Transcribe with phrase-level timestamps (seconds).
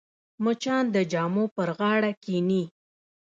[0.43, 2.63] مچان د جامو پر غاړه کښېني